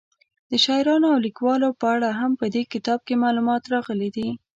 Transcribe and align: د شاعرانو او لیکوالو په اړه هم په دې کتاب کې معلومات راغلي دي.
د 0.49 0.53
شاعرانو 0.65 1.07
او 1.13 1.19
لیکوالو 1.25 1.69
په 1.79 1.85
اړه 1.95 2.09
هم 2.19 2.31
په 2.39 2.45
دې 2.53 2.63
کتاب 2.73 2.99
کې 3.07 3.21
معلومات 3.23 3.63
راغلي 3.73 4.09
دي. 4.17 4.29